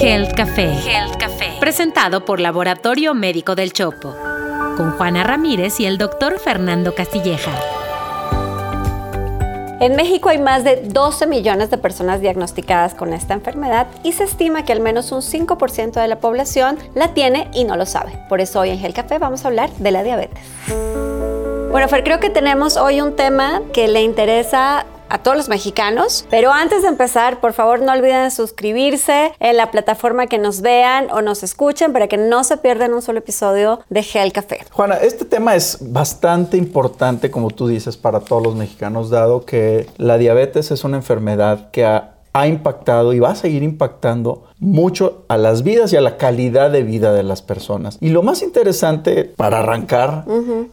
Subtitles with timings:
[0.00, 0.72] Health Café.
[0.86, 1.56] Health Café.
[1.60, 4.16] Presentado por Laboratorio Médico del Chopo.
[4.76, 7.52] Con Juana Ramírez y el doctor Fernando Castilleja.
[9.80, 14.24] En México hay más de 12 millones de personas diagnosticadas con esta enfermedad y se
[14.24, 18.12] estima que al menos un 5% de la población la tiene y no lo sabe.
[18.28, 20.44] Por eso hoy en Gel Café vamos a hablar de la diabetes.
[21.70, 26.24] Bueno, Fer, creo que tenemos hoy un tema que le interesa a todos los mexicanos.
[26.30, 31.08] Pero antes de empezar, por favor no olviden suscribirse en la plataforma que nos vean
[31.10, 34.64] o nos escuchen para que no se pierdan un solo episodio de Gel Café.
[34.70, 39.88] Juana, este tema es bastante importante, como tú dices, para todos los mexicanos, dado que
[39.96, 45.24] la diabetes es una enfermedad que ha ha impactado y va a seguir impactando mucho
[45.28, 47.98] a las vidas y a la calidad de vida de las personas.
[48.00, 50.24] Y lo más interesante para arrancar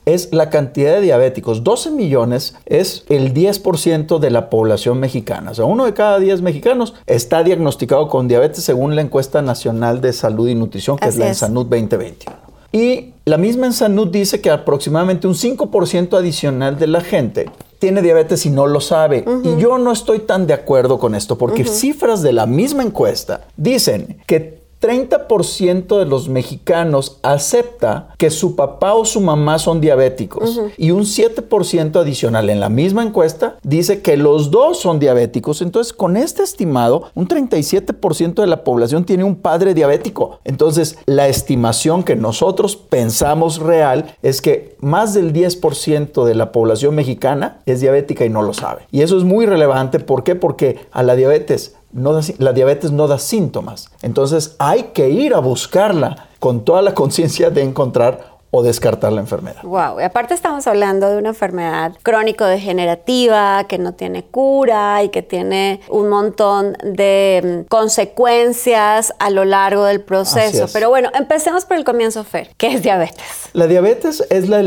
[0.05, 1.63] es la cantidad de diabéticos.
[1.63, 5.51] 12 millones es el 10% de la población mexicana.
[5.51, 10.01] O sea, uno de cada 10 mexicanos está diagnosticado con diabetes según la encuesta nacional
[10.01, 12.37] de salud y nutrición, que es la ENSANUD 2021.
[12.71, 17.49] Y la misma ENSANUD dice que aproximadamente un 5% adicional de la gente
[17.79, 19.25] tiene diabetes y no lo sabe.
[19.43, 23.47] Y yo no estoy tan de acuerdo con esto, porque cifras de la misma encuesta
[23.55, 30.61] dicen que 30% de los mexicanos acepta que su papá o su mamá son diabéticos
[30.77, 35.61] y un 7% adicional en la misma encuesta dice que los dos son diabéticos.
[35.61, 40.39] Entonces, con este estimado, un 37% de la población tiene un padre diabético.
[40.43, 46.95] Entonces, la estimación que nosotros pensamos real es que más del 10% de la población
[46.95, 48.83] mexicana es diabética y no lo sabe.
[48.91, 49.99] Y eso es muy relevante.
[49.99, 50.35] ¿Por qué?
[50.35, 53.89] Porque a la diabetes la diabetes no da síntomas.
[54.01, 59.21] Entonces hay que ir a buscarla con toda la conciencia de encontrar o descartar la
[59.21, 59.61] enfermedad.
[59.63, 65.21] Wow, y aparte estamos hablando de una enfermedad crónico-degenerativa que no tiene cura y que
[65.21, 70.67] tiene un montón de mm, consecuencias a lo largo del proceso.
[70.71, 72.51] Pero bueno, empecemos por el comienzo, Fer.
[72.57, 73.49] ¿Qué es diabetes?
[73.53, 74.57] La diabetes es la,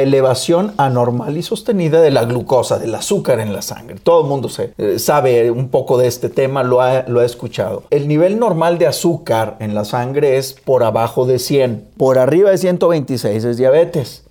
[0.00, 3.96] elevación anormal y sostenida de la glucosa, del azúcar en la sangre.
[4.02, 7.24] Todo el mundo se, eh, sabe un poco de este tema, lo ha, lo ha
[7.24, 7.84] escuchado.
[7.90, 12.50] El nivel normal de azúcar en la sangre es por abajo de 100, por arriba
[12.50, 14.24] de 125 es diabetes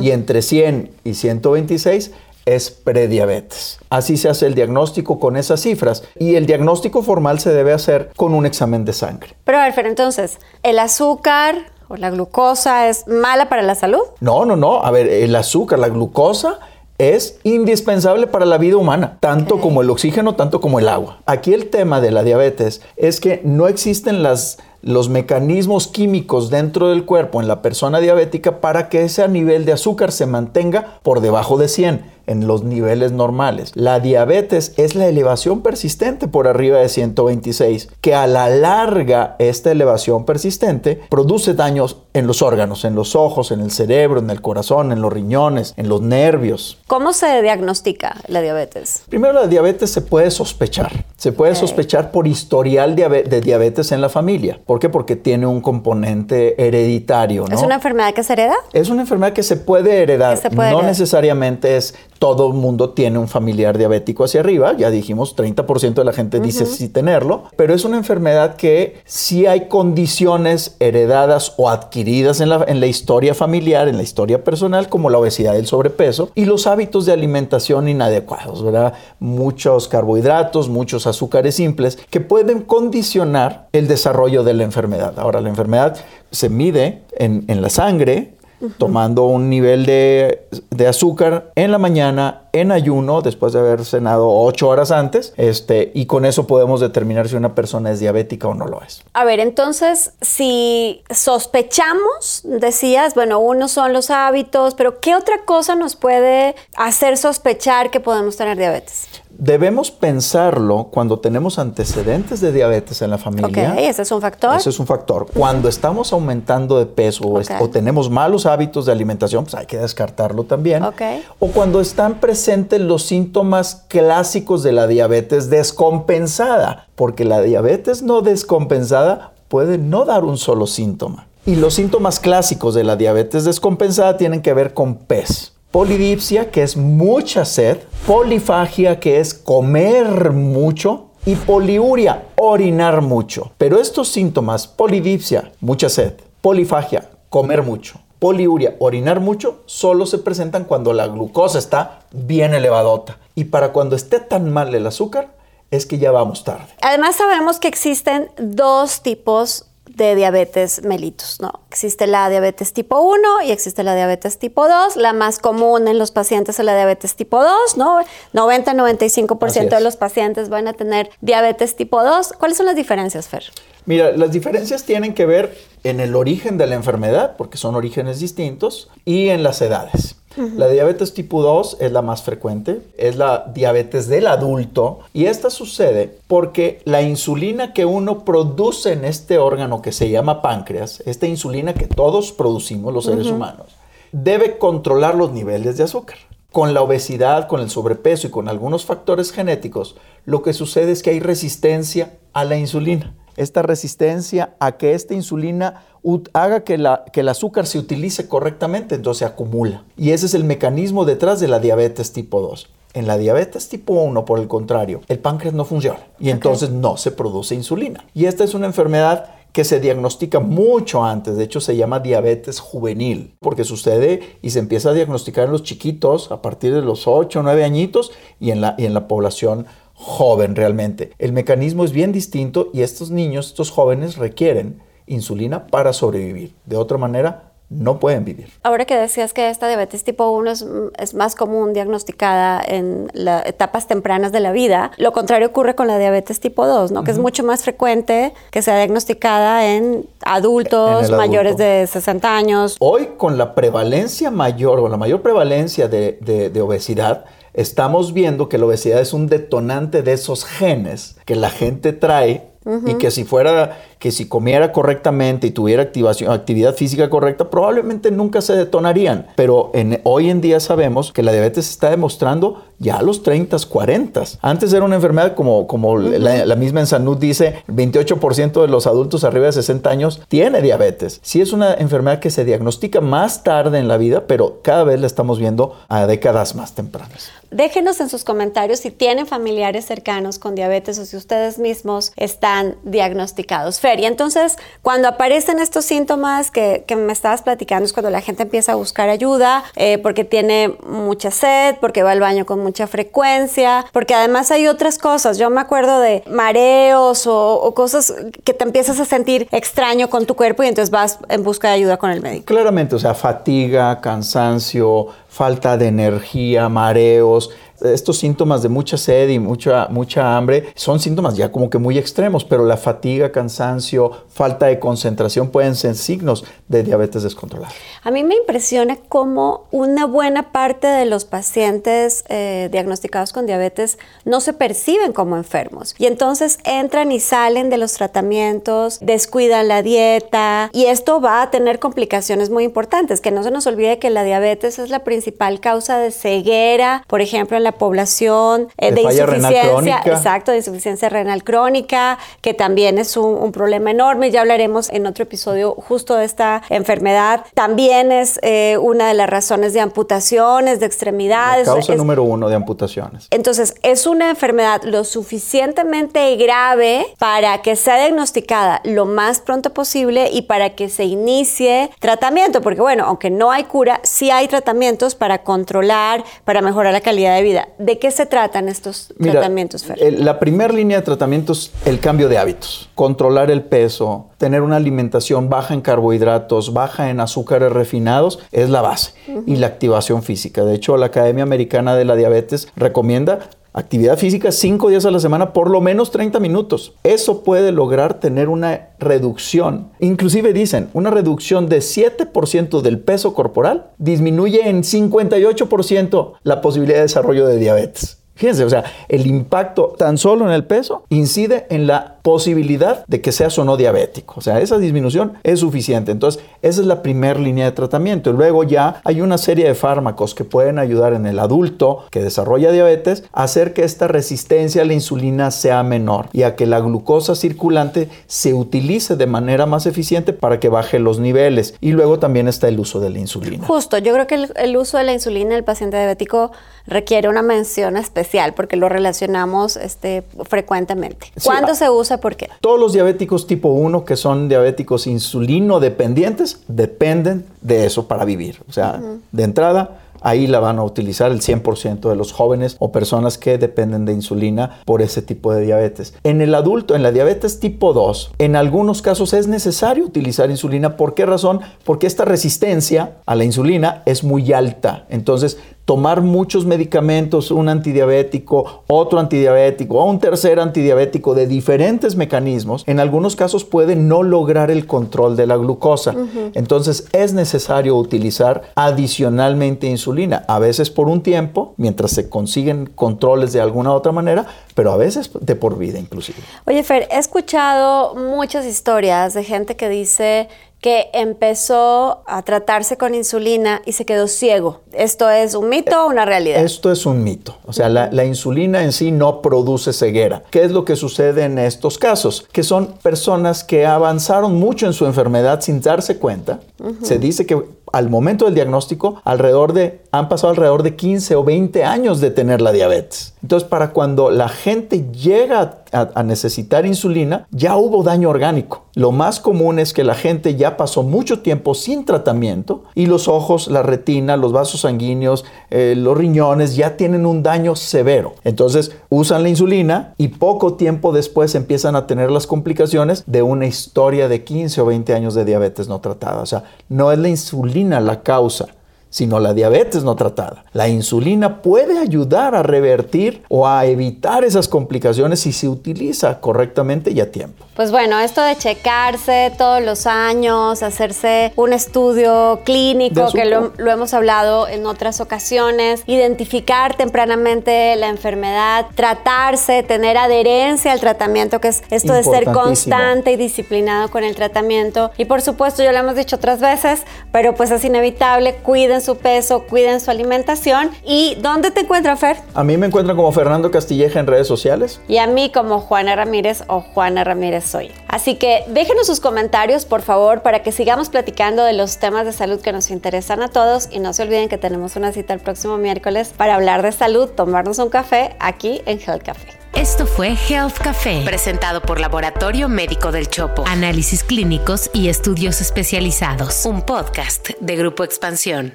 [0.00, 2.10] y entre 100 y 126
[2.44, 3.78] es prediabetes.
[3.90, 8.10] Así se hace el diagnóstico con esas cifras y el diagnóstico formal se debe hacer
[8.16, 9.34] con un examen de sangre.
[9.44, 14.02] Pero a ver, entonces, ¿el azúcar o la glucosa es mala para la salud?
[14.20, 14.82] No, no, no.
[14.84, 16.58] A ver, el azúcar, la glucosa
[16.98, 21.20] es indispensable para la vida humana, tanto como el oxígeno, tanto como el agua.
[21.26, 26.88] Aquí el tema de la diabetes es que no existen las los mecanismos químicos dentro
[26.88, 31.20] del cuerpo en la persona diabética para que ese nivel de azúcar se mantenga por
[31.20, 33.72] debajo de 100 en los niveles normales.
[33.74, 39.70] La diabetes es la elevación persistente por arriba de 126, que a la larga esta
[39.70, 44.40] elevación persistente produce daños en los órganos, en los ojos, en el cerebro, en el
[44.40, 46.78] corazón, en los riñones, en los nervios.
[46.86, 49.04] ¿Cómo se diagnostica la diabetes?
[49.08, 51.04] Primero la diabetes se puede sospechar.
[51.16, 54.60] Se puede sospechar por historial de diabetes en la familia.
[54.66, 54.88] ¿Por qué?
[54.88, 57.46] Porque tiene un componente hereditario.
[57.50, 58.56] ¿Es una enfermedad que se hereda?
[58.72, 60.38] Es una enfermedad que se puede heredar.
[60.52, 65.94] no necesariamente es todo el mundo tiene un familiar diabético hacia arriba, ya dijimos, 30%
[65.94, 71.54] de la gente dice sí tenerlo, pero es una enfermedad que sí hay condiciones heredadas
[71.56, 75.54] o adquiridas en la, en la historia familiar, en la historia personal, como la obesidad
[75.54, 78.92] y el sobrepeso, y los hábitos de alimentación inadecuados, ¿verdad?
[79.18, 85.18] Muchos carbohidratos, muchos azúcares simples, que pueden condicionar el desarrollo de la enfermedad.
[85.18, 85.96] Ahora, la enfermedad
[86.30, 88.34] se mide en, en la sangre,
[88.78, 90.46] tomando un nivel de,
[90.88, 96.06] azúcar en la mañana, en ayuno, después de haber cenado ocho horas antes, este, y
[96.06, 99.02] con eso podemos determinar si una persona es diabética o no lo es.
[99.14, 105.76] A ver, entonces, si sospechamos, decías, bueno, uno son los hábitos, pero ¿qué otra cosa
[105.76, 109.08] nos puede hacer sospechar que podemos tener diabetes?
[109.42, 113.72] Debemos pensarlo cuando tenemos antecedentes de diabetes en la familia.
[113.72, 114.54] Ok, ese es un factor.
[114.54, 115.26] Ese es un factor.
[115.34, 120.44] Cuando estamos aumentando de peso o, tenemos malos hábitos de alimentación, pues hay que descartarlo
[120.44, 120.84] también.
[120.84, 121.24] Okay.
[121.40, 128.22] O cuando están presentes los síntomas clásicos de la diabetes descompensada, porque la diabetes no
[128.22, 131.26] descompensada puede no dar un solo síntoma.
[131.46, 136.62] Y los síntomas clásicos de la diabetes descompensada tienen que ver con PES polidipsia, que
[136.62, 143.52] es mucha sed, polifagia, que es comer mucho, y poliuria, orinar mucho.
[143.56, 150.64] Pero estos síntomas, polidipsia, mucha sed, polifagia, comer mucho, poliuria, orinar mucho, solo se presentan
[150.64, 153.18] cuando la glucosa está bien elevadota.
[153.34, 155.34] Y para cuando esté tan mal el azúcar,
[155.70, 156.66] es que ya vamos tarde.
[156.82, 161.60] Además sabemos que existen dos tipos de diabetes mellitus, ¿no?
[161.68, 164.96] Existe la diabetes tipo 1 y existe la diabetes tipo 2.
[164.96, 168.00] La más común en los pacientes es la diabetes tipo 2, ¿no?
[168.32, 172.34] 90-95% de los pacientes van a tener diabetes tipo 2.
[172.38, 173.44] ¿Cuáles son las diferencias, Fer?
[173.84, 178.20] Mira, las diferencias tienen que ver en el origen de la enfermedad, porque son orígenes
[178.20, 180.16] distintos, y en las edades.
[180.36, 185.50] La diabetes tipo 2 es la más frecuente, es la diabetes del adulto y esta
[185.50, 191.26] sucede porque la insulina que uno produce en este órgano que se llama páncreas, esta
[191.26, 193.66] insulina que todos producimos los seres humanos,
[194.12, 196.18] debe controlar los niveles de azúcar.
[196.52, 201.02] Con la obesidad, con el sobrepeso y con algunos factores genéticos, lo que sucede es
[201.02, 205.84] que hay resistencia a la insulina esta resistencia a que esta insulina
[206.32, 209.84] haga que, la, que el azúcar se utilice correctamente, entonces se acumula.
[209.96, 212.70] Y ese es el mecanismo detrás de la diabetes tipo 2.
[212.94, 216.96] En la diabetes tipo 1, por el contrario, el páncreas no funciona y entonces no
[216.98, 218.04] se produce insulina.
[218.12, 222.58] Y esta es una enfermedad que se diagnostica mucho antes, de hecho se llama diabetes
[222.58, 227.06] juvenil, porque sucede y se empieza a diagnosticar en los chiquitos a partir de los
[227.06, 231.12] 8 o 9 añitos y en la, y en la población joven realmente.
[231.18, 236.54] El mecanismo es bien distinto y estos niños, estos jóvenes requieren insulina para sobrevivir.
[236.64, 238.48] De otra manera, no pueden vivir.
[238.62, 240.52] Ahora que decías que esta diabetes tipo 1
[240.98, 245.86] es, más común diagnosticada en las etapas tempranas de la vida, lo contrario ocurre con
[245.86, 247.04] la diabetes tipo 2, ¿no?
[247.04, 252.76] que es mucho más frecuente que sea diagnosticada en adultos mayores de 60 años.
[252.80, 258.66] Hoy con la prevalencia mayor o la mayor prevalencia de obesidad, estamos viendo que la
[258.66, 262.52] obesidad es un detonante de esos genes que la gente trae
[262.86, 268.10] y que si fuera que si comiera correctamente y tuviera activación, actividad física correcta, probablemente
[268.10, 269.28] nunca se detonarían.
[269.36, 273.22] Pero en, hoy en día sabemos que la diabetes se está demostrando ya a los
[273.22, 274.22] 30, 40.
[274.42, 279.22] Antes era una enfermedad como, como la, misma en Salud dice, 28% de los adultos
[279.22, 281.20] arriba de 60 años tiene diabetes.
[281.22, 284.98] Sí es una enfermedad que se diagnostica más tarde en la vida, pero cada vez
[284.98, 287.30] la estamos viendo a décadas más tempranas.
[287.52, 292.76] Déjenos en sus comentarios si tienen familiares cercanos con diabetes o si ustedes mismos están
[292.82, 293.78] diagnosticados.
[294.00, 298.72] Y entonces, cuando aparecen estos síntomas que, me estabas platicando, es cuando la gente empieza
[298.72, 303.86] a buscar ayuda eh, porque tiene mucha sed, porque va al baño con mucha frecuencia,
[303.92, 305.38] porque además hay otras cosas.
[305.38, 310.34] Yo me acuerdo de mareos o, cosas que te empiezas a sentir extraño con tu
[310.34, 312.44] cuerpo y entonces vas en busca de ayuda con el médico.
[312.46, 319.38] Claramente, o sea, fatiga, cansancio, falta de energía, mareos, estos síntomas de mucha sed y
[319.38, 324.66] mucha, mucha hambre son síntomas ya como que muy extremos, pero la fatiga, cansancio, falta
[324.66, 327.72] de concentración pueden ser signos de diabetes descontrolada.
[328.02, 333.98] A mí me impresiona cómo una buena parte de los pacientes eh, diagnosticados con diabetes
[334.24, 339.82] no se perciben como enfermos y entonces entran y salen de los tratamientos, descuidan la
[339.82, 344.10] dieta y esto va a tener complicaciones muy importantes, que no se nos olvide que
[344.10, 345.21] la diabetes es la principal
[345.60, 351.44] causa de ceguera, por ejemplo, en la población, eh, de, insuficiencia, exacto, de insuficiencia renal
[351.44, 354.30] crónica, que también es un, problema enorme.
[354.30, 357.44] Ya hablaremos en otro episodio justo de esta enfermedad.
[357.54, 361.66] También es eh, una de las razones de amputaciones, de extremidades.
[361.66, 363.28] La causa número uno de amputaciones.
[363.30, 370.30] Entonces, es una enfermedad lo suficientemente grave para que sea diagnosticada lo más pronto posible
[370.32, 375.11] y para que se inicie tratamiento, porque bueno, aunque no hay cura, sí hay tratamientos
[375.14, 377.68] para controlar, para mejorar la calidad de vida.
[377.78, 379.98] ¿De qué se tratan estos tratamientos, Fer?
[380.18, 385.48] La primera línea de tratamientos, el cambio de hábitos, controlar el peso, tener una alimentación
[385.48, 389.12] baja en carbohidratos, baja en azúcares refinados, es la base.
[389.46, 390.64] Y la activación física.
[390.64, 393.40] De hecho, la Academia Americana de la Diabetes recomienda
[393.74, 396.92] Actividad física cinco días a la semana, por lo menos 30 minutos.
[397.04, 399.90] Eso puede lograr tener una reducción.
[399.98, 407.02] Inclusive dicen, una reducción de 7% del peso corporal disminuye en 58% la posibilidad de
[407.02, 408.18] desarrollo de diabetes.
[408.34, 413.20] Fíjense, o sea, el impacto tan solo en el peso incide en la posibilidad de
[413.20, 414.34] que seas o no diabético.
[414.38, 416.12] O sea, esa disminución es suficiente.
[416.12, 418.30] Entonces, esa es la primera línea de tratamiento.
[418.30, 422.22] Y luego ya hay una serie de fármacos que pueden ayudar en el adulto que
[422.22, 426.66] desarrolla diabetes a hacer que esta resistencia a la insulina sea menor y a que
[426.66, 431.74] la glucosa circulante se utilice de manera más eficiente para que baje los niveles.
[431.80, 433.66] Y luego también está el uso de la insulina.
[433.66, 436.52] Justo, yo creo que el, el uso de la insulina en el paciente diabético
[436.86, 441.32] requiere una mención especial porque lo relacionamos este, frecuentemente.
[441.42, 442.11] ¿Cuándo se usa?
[442.18, 442.48] ¿Por qué?
[442.60, 448.60] Todos los diabéticos tipo 1 que son diabéticos insulino dependientes dependen de eso para vivir.
[448.68, 449.00] O sea,
[449.30, 453.58] de entrada, ahí la van a utilizar el 100% de los jóvenes o personas que
[453.58, 456.14] dependen de insulina por ese tipo de diabetes.
[456.24, 460.96] En el adulto, en la diabetes tipo 2, en algunos casos es necesario utilizar insulina.
[460.96, 461.60] ¿Por qué razón?
[461.84, 465.06] Porque esta resistencia a la insulina es muy alta.
[465.08, 472.84] Entonces, tomar muchos medicamentos, un antidiabético, otro antidiabético o un tercer antidiabético de diferentes mecanismos,
[472.86, 476.14] en algunos casos puede no lograr el control de la glucosa.
[476.54, 483.52] Entonces es necesario utilizar adicionalmente insulina, a veces por un tiempo, mientras se consiguen controles
[483.52, 486.38] de alguna otra manera, pero a veces de por vida inclusive.
[486.66, 490.48] Oye Fer, he escuchado muchas historias de gente que dice
[490.82, 494.80] que empezó a tratarse con insulina y se quedó ciego.
[494.92, 496.60] ¿Esto es un mito o una realidad?
[496.60, 497.56] Esto es un mito.
[497.64, 500.42] O sea, la, la, insulina en sí no produce ceguera.
[500.50, 502.48] ¿Qué es lo que sucede en estos casos?
[502.50, 506.58] Que son personas que avanzaron mucho en su enfermedad sin darse cuenta.
[507.02, 507.62] Se dice que
[507.92, 512.30] al momento del diagnóstico, alrededor de, han pasado alrededor de 15 o 20 años de
[512.30, 513.34] tener la diabetes.
[513.42, 518.84] Entonces, para cuando la gente llega a, necesitar insulina, ya hubo daño orgánico.
[518.94, 523.28] Lo más común es que la gente ya pasó mucho tiempo sin tratamiento y los
[523.28, 528.34] ojos, la retina, los vasos sanguíneos, eh, los riñones ya tienen un daño severo.
[528.44, 533.66] Entonces, usan la insulina y poco tiempo después empiezan a tener las complicaciones de una
[533.66, 536.42] historia de 15 o 20 años de diabetes no tratada.
[536.42, 538.66] O sea, no es la insulina la causa
[539.12, 540.64] sino la diabetes no tratada.
[540.72, 547.10] La insulina puede ayudar a revertir o a evitar esas complicaciones si se utiliza correctamente
[547.10, 547.66] y a tiempo.
[547.76, 553.90] Pues bueno, esto de checarse todos los años, hacerse un estudio clínico, que lo, lo,
[553.90, 561.68] hemos hablado en otras ocasiones, identificar tempranamente la enfermedad, tratarse, tener adherencia al tratamiento, que
[561.68, 565.10] es esto de ser constante y disciplinado con el tratamiento.
[565.18, 569.16] Y por supuesto, ya lo hemos dicho otras veces, pero pues es inevitable, cuiden su
[569.18, 570.90] peso, cuiden su alimentación.
[571.04, 572.38] ¿Y dónde te encuentran, Fer?
[572.54, 575.00] A mí me encuentran como Fernando Castilleja en redes sociales.
[575.08, 577.90] Y a mí como Juana Ramírez o Juana Ramírez Soy.
[578.08, 582.32] Así que déjenos sus comentarios, por favor, para que sigamos platicando de los temas de
[582.32, 583.88] salud que nos interesan a todos.
[583.90, 587.28] Y no se olviden que tenemos una cita el próximo miércoles para hablar de salud,
[587.28, 589.62] tomarnos un café aquí en Health Café.
[589.74, 593.64] Esto fue Health Café, presentado por Laboratorio Médico del Chopo.
[593.66, 596.66] Análisis clínicos y estudios especializados.
[596.66, 598.74] Un podcast de Grupo Expansión.